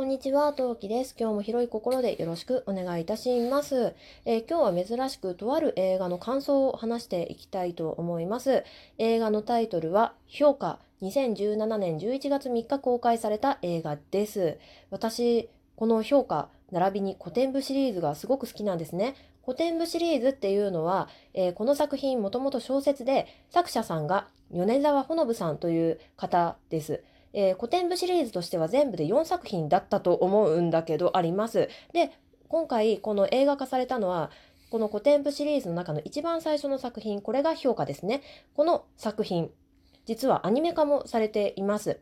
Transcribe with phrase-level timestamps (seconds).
[0.00, 1.14] こんにちは、トウキです。
[1.20, 3.94] 今日も広い心でよろしくお願いいたします。
[4.24, 8.64] えー今日は珍しくとある映画の感想を話していきたいと思います。
[8.96, 10.78] 映画のタイトルは評価。
[11.02, 14.56] 2017年11月3日公開された映画です。
[14.88, 19.14] 私、この評価、並びに古典部シリーズがすごく好きなんですね。
[19.44, 27.04] 古典部シリーズっていうのは、えーこの作品もともと小説で作者さんが米沢ほのぶさんという方です。
[27.32, 31.68] えー古典部シリーズとしては全部で4作品だったと思うんだけどあります。
[31.92, 32.12] で
[32.48, 34.30] 今回この映画化されたのは
[34.70, 38.22] この古典部シリーズの中の一番最初の作品これが評価ですね。
[38.54, 39.50] この作品
[40.06, 42.00] 実はアニメ化もされています。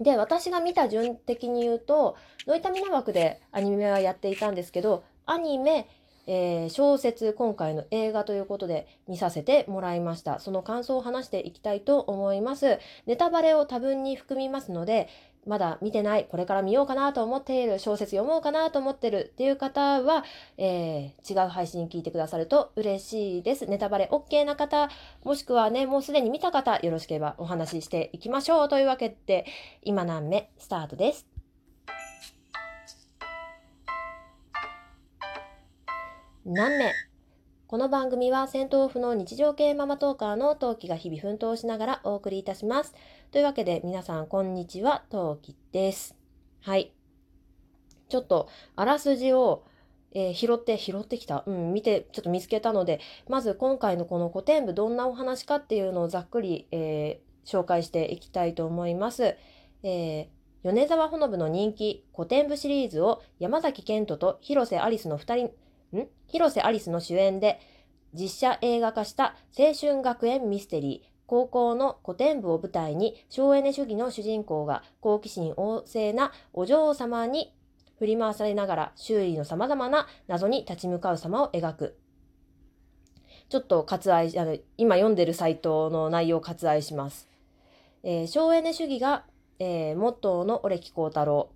[0.00, 5.88] で私が見た順的に言うとノイタミナ枠でアニメはやっていたんですけどアニメ
[6.26, 10.38] えー小説今回の映画ということで見させてもらいました。
[10.40, 12.78] その感想を話していきたいと思います。
[13.06, 15.08] ネタバレを多分に含みますので
[15.46, 20.24] まだ見てないこれから見ようかなと思っている小説読もうかなと思ってるっていう方は、
[20.56, 23.66] えー違う配信聞いてくださると嬉しいです。
[23.66, 24.88] ネタバレ OK な方
[25.22, 28.68] もしくはねもうすでに見た方よろしければお話ししていきましょう。
[28.68, 29.44] というわけで
[29.82, 30.50] 今何目？
[30.58, 31.33] スタートです。
[36.46, 36.92] 何名？
[37.68, 42.94] この番組は戦闘不能日常系ママトーカーのトウキが日々奮闘しながらお送りいたします。
[43.32, 46.14] というわけで皆さんこんにちは、トウキです。
[46.60, 46.92] はい。
[48.10, 49.64] ちょっとあらすじを、
[50.12, 59.34] えー拾って拾ってきた、うん、見てちょっと見つけたのでまず今回のこの古典部どんなお話かっていうのをざっくり、えー紹介していきたいと思います。
[59.82, 60.26] えー
[60.62, 65.50] 米沢ほのぶの人気古典部シリーズを山崎賢人と広瀬アリスの2人
[65.96, 66.08] ん？
[66.26, 67.60] 広瀬アリスの主演で
[68.12, 77.54] 実写映画化した青春学園ミステリー高校の古典部を舞台に省エネ主義の主人公が好奇心旺盛なお嬢様に
[77.98, 81.96] 振り回されながら周囲の様々な謎に立ち向かう様を描く。
[83.48, 87.28] ちょっと割愛あの今読んでるサイトの内容を割愛します、
[88.02, 89.24] えー省エネ主義が、
[89.58, 91.50] えーモットーの折木幸太郎。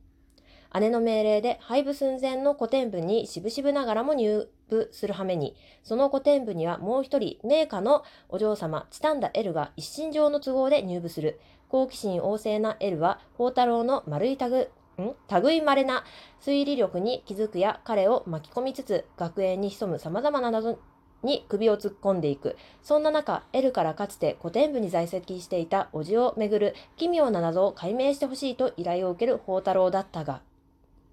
[0.75, 11.41] 姉の命令で廃部寸前の古典部に渋々ながらも入部する羽目に、その古典部にはもう一人、名家のお嬢様、チタンダエルが一身上の都合で入部する。
[11.69, 14.71] 好奇心旺盛なエルは、宝太郎の丸いタグ、
[15.01, 16.05] ん類まれな
[16.41, 20.79] 推理力に気づくや彼を巻き込みつつ、学園に潜む様々な謎
[21.23, 22.57] に首を突っ込んでいく。
[22.83, 30.43] そんな中、エルからかつて古典部に在籍していた叔父をめぐる奇妙な謎を解明してほしいと依頼を受ける宝太郎だったが、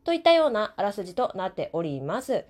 [0.06, 2.46] といったようなあらすじとなっております。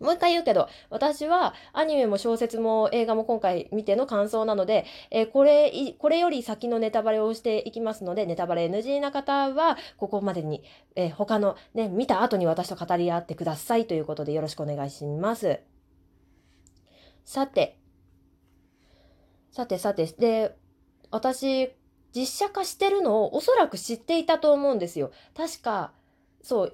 [0.00, 10.62] もう一回言うけど、私はアニメも小説も映画も今回見ての感想なので、えーこれ、これより先のネタバレをしていきますので、ネタバレ NG な方は、ここまでに、
[10.96, 15.60] えー他のね、見た後に私と語り合ってくださいということでよろしくお願いします。
[17.24, 17.78] さて、
[19.50, 20.56] さてさて、で、
[21.10, 21.70] 私、
[22.14, 25.10] 実写化してるのをおそらく知っていたと思うんですよ。
[25.34, 25.92] 確か、
[26.46, 26.72] そう、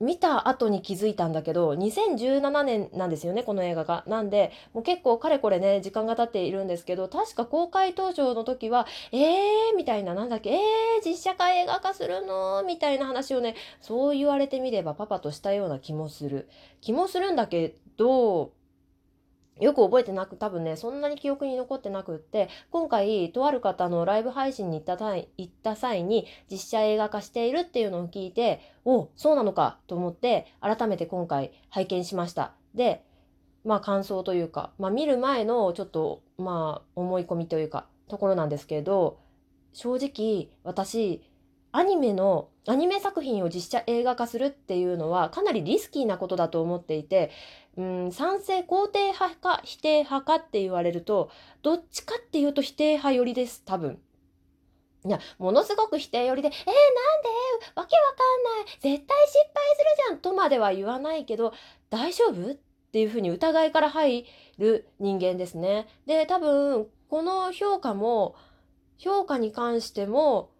[0.00, 4.02] 見た後に気づいたんだけど、2017年なんですよね、この映画が。
[4.06, 12.62] なんで、もう結構かれこれね、時間が経っているんですけど、確か公開当初の時は、えーみたいな、なんだっけ、えー実写化映画化するの？
[12.62, 16.48] みたいな話をね、そう言われてみればパパとしたような気もする。
[16.80, 18.52] 気もするんだけど、
[19.60, 32.52] よく覚えてなく、多分ね、そんなに記憶に残ってなくって、今回、とある方のライブ配信に行った際行った際に、実写映画化しているっていうのを聞いて、おそうなのかと思って、改めて今回拝見しました。
[32.74, 33.04] で、
[33.64, 39.18] まあ感想というか、まあ見る前のちょっと、まあ思い込みというか、ところなんですけど、
[39.72, 41.22] 正直、私、
[41.72, 47.30] アニメの、アニメ作品を実写映画化するっていうのはかなりリスキーなことだと思っていて、
[47.76, 51.30] うん、賛成肯定派か否定派かって言われると
[51.62, 53.98] どっちかっていうと否定派寄りです多分。
[55.06, 56.70] いやものすごく否定寄りで「えー、なんで？
[57.74, 61.54] わけわかんない絶対失敗するじゃん」とまでは言わないけど
[61.88, 62.54] 「大丈夫?」っ
[62.92, 64.26] ていうふうに疑いから入
[64.58, 65.88] る人間ですね。
[66.06, 68.34] で多分この評価も
[68.98, 70.50] 評価に関しても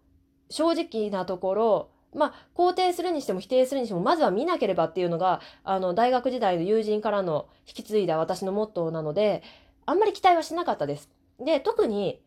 [0.51, 9.43] 正直なところまあ肯定するにしても否定するにしてもまずは見なければっていうのがあの大学時代の友人からの引き継いだ私のモットーなので
[9.85, 11.09] あんまり期待はしなかったです。
[11.39, 12.19] で特に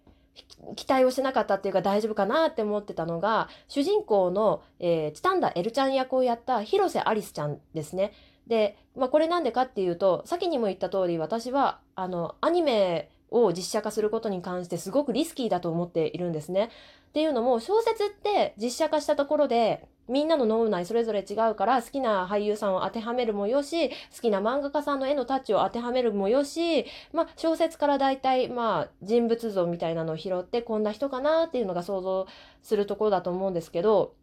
[0.74, 8.12] 期待をしなかったっていうか大丈夫かなって思ってたのが主人公の、えーチタンダエルちゃん役をやった広瀬アリスちゃんですね。
[8.46, 16.70] で、まあ、これなんでかっていうと先にも言った通り私はあのアニメを実写化することに関してすごくリスキーだと思っているんですね。
[17.08, 32.26] っていうのも小説って実写化したところでみんなの脳内それぞれ違うから好きな俳優さんを当てはめるもよし、好きな漫画家さんの絵のタッチを当てはめるもよし、まあ小説から大体まあ人物像みたいなのを拾ってこんな人かなっていうのが想像
[32.62, 34.14] するところだと思うんですけど、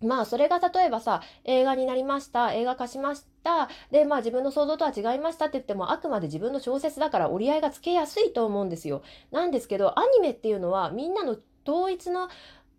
[0.00, 9.02] まあそれが例えばさ、映画になりました、映画化しました、でまあ自分の想像とは違いましたって言ってもあくまで自分の小説だから折り合いがつけやすいと思うんですよ。
[9.30, 11.36] なんですけどアニメっていうのはみんなの
[11.66, 12.28] 統一の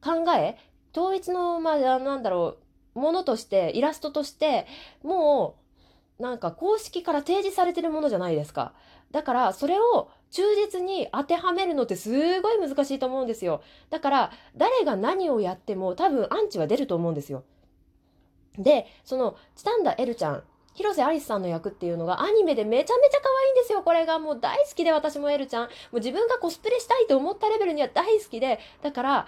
[0.02, 0.58] 考え
[0.96, 2.58] 統一の、まあ、なんだろ
[2.96, 4.66] う、ものとして、イラストとして、
[5.04, 5.58] も
[6.20, 8.74] う、なんか公式から提示されてるものじゃないですか。
[9.12, 13.62] だから、それを忠実に当てはめるのってすごい難しいと思うんですよ。
[13.90, 17.46] だから、誰が何をやっても多分アンチは出ると思うんですよ。
[18.58, 20.44] で、その、チタンダエルちゃん、
[20.74, 23.82] 広瀬アリスさんの役っていうのがアニメでめちゃめちゃ可愛いんですよ。
[23.82, 25.64] これがもう大好きで私もエルちゃん。
[25.64, 29.28] もう自分がコスプレしたいと思ったレベルには大好きで、だから、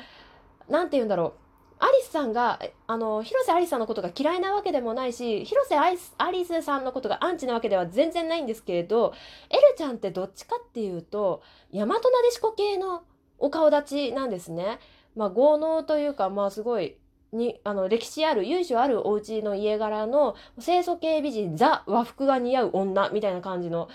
[0.68, 1.47] なんて言うんだろう。
[1.80, 9.14] アリスさんが、あの、広瀬アリスさんのことが嫌いなわけでもないし、広瀬アリスアリスさんのことがアンチなわけでは全然ないんですけれど、
[9.50, 11.42] エルちゃんってどっちかっていうと、
[11.72, 13.04] 大和なでしこ系の
[13.38, 14.80] お顔立ちなんですね。
[15.16, 16.98] まあ、豪農というか、まあ、すごい、
[17.32, 23.90] に、あの、歴史ある、由緒あるお家の家柄の清楚系美人、ザ和服が似合う女みたいな感じの、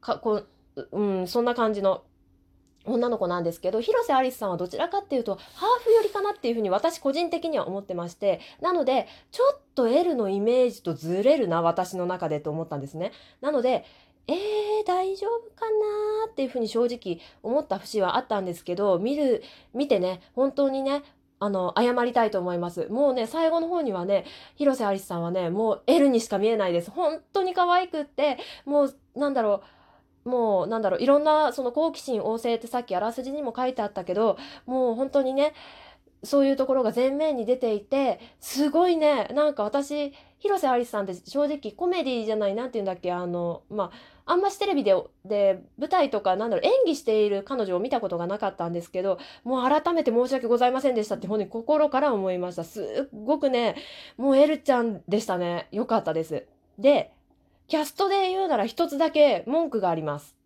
[0.00, 0.42] か、こ
[0.76, 2.02] う、うん、そんな感じの
[2.88, 13.12] 女の子なんですけど、広瀬アリスさんはどちらかっていうと、ハーフ寄りかなっていうふうに私個人的には思ってまして、なので、ちょっと L のイメージとずれるな、私の中でと思ったんですね。
[13.40, 13.84] なので、
[14.26, 14.36] えー、
[14.86, 19.42] 大丈夫かなっていうふうに正直思った節はあったんですけど、見る、
[19.72, 21.02] 見てね、本当にね、
[21.40, 22.88] あの、謝りたいと思います。
[22.88, 24.24] もうね、最後の方にはね、
[24.56, 26.90] 広瀬アリスさんはね、もう L にしか見えないです。
[26.90, 29.77] 本当に可愛くって、もう、なんだろう、
[30.24, 35.54] もうなんだろういろんなその好奇心旺盛ってさっきあらすじにも書いてあったけどもう本当にね
[36.24, 43.90] そういうところが前面に出ていてすごいねなんか私広瀬アリスさんって正直コメディじゃない何て言うんだっけあのま
[44.26, 44.94] ああんましテレビで
[45.24, 52.64] で舞台とかなんだろう演技している彼女を見たことがなかったんですけどもう改めて申し訳ございませんでしたって本当に心から思いました。
[52.64, 53.76] すっごくね
[54.16, 55.68] もうエルちゃんでしたね。
[55.72, 56.46] よかったです。
[56.78, 57.12] で
[57.68, 60.38] キャストで言うなら一つだけ文句があります。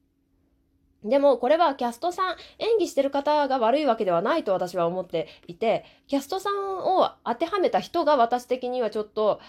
[1.04, 9.40] でもこれはキャストさん演技してる方が悪いわけではないと私は思っていてキャストさんを当てはめた人が私的にはちょっと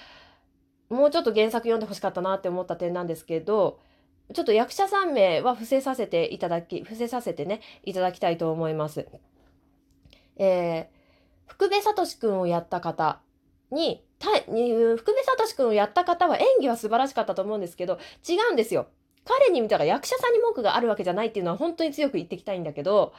[0.89, 3.79] もうちょっと原作読んでほしかったなって思った点なんですけど
[4.33, 9.07] ちょっと役者さん名は伏せさせていただき伏せさせてねいただきたいと思います。
[10.37, 10.85] えー、
[11.45, 13.19] 福部聡君をやった方
[13.69, 14.03] に
[14.97, 18.87] 福部聡君をやった方は演技は素晴らしかったと思うんですけど、違うんですよ。
[19.25, 23.13] 彼に見たら役者さんに文句があるわけじゃないっていうのは本当に強く言ってきたいんだけど、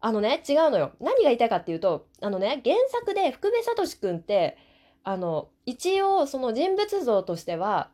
[0.00, 0.92] あのね、違うのよ。
[1.00, 4.56] 何が言いたいかっていうと、あのね、原作で福部聡君って、
[5.04, 7.90] あの、一応その人物像としては、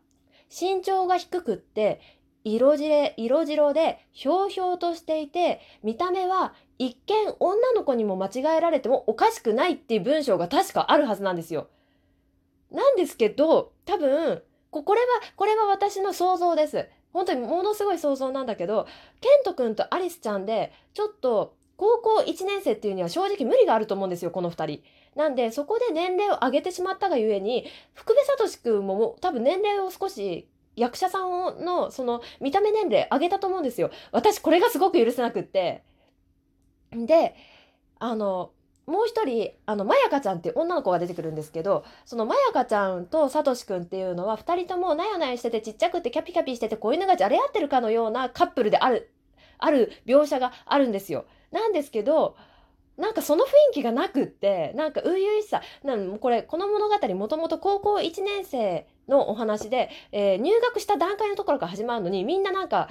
[0.50, 2.00] 身長が低くって、
[2.44, 11.69] 色白、色白で、ひょうひょうとしていて、見た目は一見女の子にも間違えられてもおかしくないっていう文章が確かあるはずなんですよ。
[12.75, 15.06] なんですけど、多分、これは、
[15.37, 16.88] これは私の想像です。
[17.12, 18.87] 本当にものすごい想像なんだけど、
[19.21, 24.82] ケント君とアリスちゃんで、ちょっと、高校1年生っていうには正直無理があると思うんですよ、この2人。
[25.15, 33.91] なんで、そこで年齢を上げてしまったがゆえに、福部聡君も多分年齢を少し役者さんのその見た目年齢上げたと思うんですよ。
[34.13, 35.84] 私これがすごく許せなくって。
[36.93, 37.34] で、
[37.99, 38.51] あの、
[38.86, 49.10] もう一人、あの、まやかちゃんっていう女の子が出てくるんですけど、そのまやかちゃんとさとしくんっていうのは、二人ともなやなやしててちっちゃくてキャピキャピしてて子犬がじゃれ合ってるかのようなカップルである、
[49.58, 51.24] ある描写があるんですよ。
[51.50, 52.36] なんですけど、
[52.96, 62.88] なんかその雰囲気がなくって、なんか初々しさ、なんこれ、この物語もともと高校1年生のお話で、えー、入学した段階のところから始まるのに、みんななんか、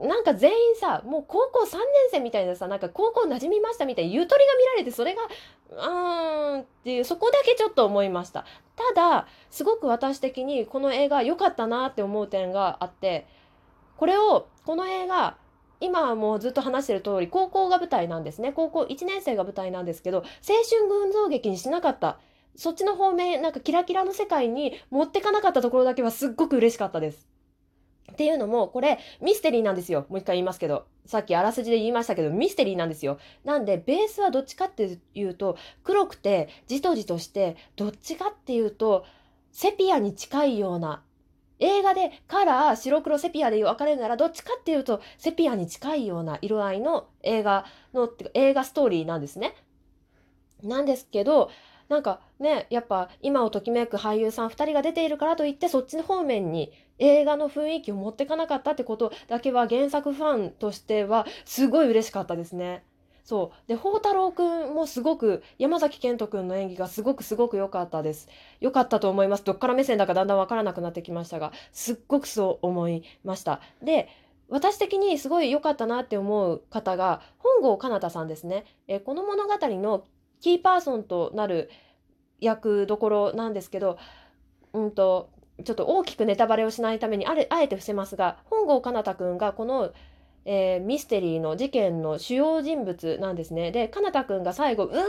[0.00, 5.22] なんか全員さもう高校3年生みたいなさなんか高校馴染みましたみたいなゆとりが見られてそれが
[5.70, 8.44] うーんっていうそこだけちょっと思いました。
[8.94, 13.26] ただすごく私的にこの映画良かったなって思う点があって
[13.96, 15.36] これをこの映画
[15.78, 18.52] 今はもうずっと話してる通り高校が舞台なんですね。
[18.52, 20.24] 高校1年生が舞台なんですけど青
[20.68, 22.18] 春群像劇にしなかった。
[22.56, 27.28] そっちの方面なんかキラキラの世界に持ってかなかったところだけはすっごく嬉しかったです。
[28.12, 30.06] っていうのも、これミステリーなんですよ。
[30.08, 30.86] もう一回言いますけど。
[31.06, 33.18] さっきあらすじで言いましたけど、ミステリーなんですよ。
[33.44, 39.04] なんで、ベースはどっちかっていうと、黒くて、じとじとして、どっちかっていうと、
[39.50, 41.02] セピアに近いような、
[41.58, 49.56] 映画でカラー、白黒セピアで分かれるなら、どっちかっていうと、セピアに近いような色合いの映画の、映画ストーリーなんですね。
[50.62, 51.50] なんですけど、
[51.90, 62.84] なんかねやっぱ今をときめく俳優さん2人が出ているからといってそっちの方面に映画の雰囲気を持ってかなかったってことだけは原作ファンとしてはすごい嬉しかったですね。
[63.24, 63.68] そう。
[63.68, 68.28] で宝太郎くんもすごく山崎賢人くんの演技がすごくすごく良かったです。
[68.60, 69.44] 良かったと思います。
[69.44, 73.60] どっから目線だかだんだん分からなくなってきましたがすっごくそう思いました。
[73.82, 74.08] で
[74.48, 78.64] 私的にすごい良かったなって思う方が本郷奏太さんですね。
[78.86, 80.04] えこの物語の
[80.40, 81.70] キーパーソンとなる
[82.40, 83.98] 役どころなんですけど
[84.72, 85.30] うんと
[85.64, 89.92] ちょっと大きくネタバレをしないためにあれあえて伏せますが本郷奏太くんがこの
[90.44, 93.72] えー、ミステリーの事件の主要人物なんですね。
[93.72, 95.04] で、かなたくんが最後、うわ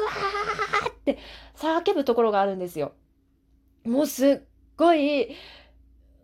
[0.85, 1.17] ーって
[1.55, 2.91] 叫ぶところがあるんですよ。
[3.85, 4.39] もうすっ
[4.75, 5.29] ごい、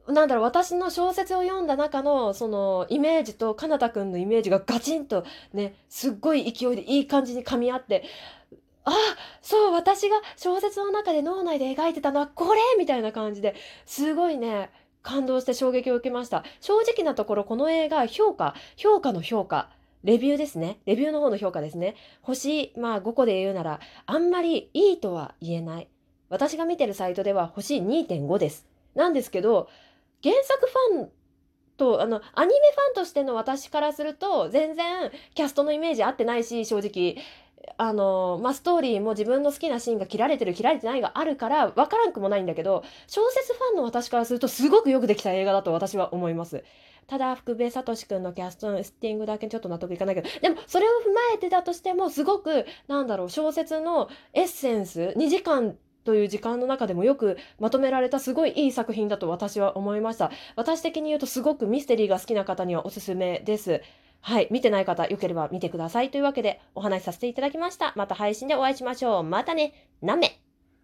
[0.07, 8.03] なんだろう、私の小説を読んだ中の、その、イメージと、かなたくんのイメージがガチンとね、すっごい勢いでいい感じに噛み合って、
[8.89, 8.93] あ、
[9.41, 13.53] そう、私が小説の中で脳内で描いてたのはこれみたいな感じで
[13.85, 14.71] すごいね、
[15.03, 16.43] 感動して衝撃を受けました。
[16.61, 19.69] 正直なところこの映画評価、評価の評価、
[20.03, 20.79] レビューですね。
[20.85, 21.95] レビューの方の評価ですね。
[22.21, 25.89] 星、まあ5個で言うなら、あんまりいいとは言えない。
[26.29, 28.67] 私が見てるサイトでは星2.5です。
[28.95, 29.67] なんですけど、
[30.23, 31.09] 原作ファン
[31.75, 37.17] と、あの、アニメファンとしての私からすると、全然キャストのイメージ合ってないし、正直。
[37.79, 46.63] あのまあ、ストーリーも自分の好きなシーンが切られてる切られてないがあるから分からんくもないんだけど小説ファンの私からするとすごくよくできた映画だと私は思います。
[47.07, 60.31] ただ福部聡君のキャストのスティングだけちょっと納得いかないけどでもそれを踏まえてたとしてもすごくなんだろう小説のエッセンス2時間という時間の中でもよくまとめられたすごいいい作品だと私は思いました。
[60.55, 63.81] 私的に言うとすごくミステリーが好きな方にはおすすめです。
[64.21, 66.11] はい、見てない方、よければ見てください。
[66.11, 67.93] というわけで、お話しさせていただきました。
[67.95, 69.23] また配信でお会いしましょう。
[69.23, 70.39] またね、なめ